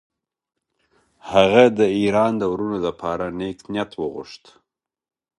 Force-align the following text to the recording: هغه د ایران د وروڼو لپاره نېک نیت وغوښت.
هغه 1.31 1.63
د 1.79 1.81
ایران 1.99 2.31
د 2.37 2.43
وروڼو 2.53 2.77
لپاره 2.87 3.25
نېک 3.39 3.59
نیت 3.73 3.91
وغوښت. 3.97 4.43